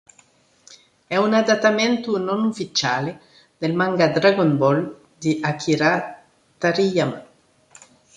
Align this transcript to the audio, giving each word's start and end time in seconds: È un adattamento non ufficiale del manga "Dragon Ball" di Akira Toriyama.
È 1.05 1.15
un 1.15 1.35
adattamento 1.35 2.17
non 2.17 2.43
ufficiale 2.45 3.21
del 3.55 3.75
manga 3.75 4.07
"Dragon 4.07 4.57
Ball" 4.57 4.97
di 5.15 5.37
Akira 5.43 6.23
Toriyama. 6.57 7.23